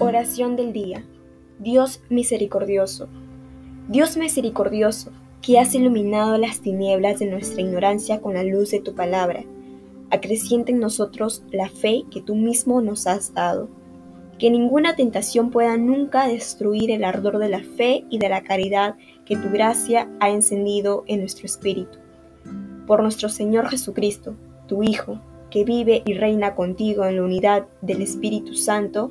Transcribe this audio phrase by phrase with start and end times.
[0.00, 1.04] Oración del día.
[1.58, 3.08] Dios misericordioso.
[3.88, 5.10] Dios misericordioso,
[5.42, 9.42] que has iluminado las tinieblas de nuestra ignorancia con la luz de tu palabra,
[10.10, 13.68] acreciente en nosotros la fe que tú mismo nos has dado.
[14.38, 18.94] Que ninguna tentación pueda nunca destruir el ardor de la fe y de la caridad
[19.26, 21.98] que tu gracia ha encendido en nuestro espíritu.
[22.86, 24.36] Por nuestro Señor Jesucristo,
[24.68, 25.20] tu Hijo,
[25.50, 29.10] que vive y reina contigo en la unidad del Espíritu Santo